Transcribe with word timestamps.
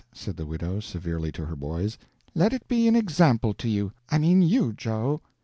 said 0.11 0.35
the 0.35 0.47
widow, 0.47 0.79
severely, 0.79 1.31
to 1.31 1.45
her 1.45 1.55
boys. 1.55 1.95
"Let 2.33 2.53
it 2.53 2.67
be 2.67 2.87
an 2.87 2.95
example 2.95 3.53
to 3.53 3.69
you 3.69 3.91
I 4.09 4.17
mean 4.17 4.41
you, 4.41 4.73
Joe." 4.73 5.21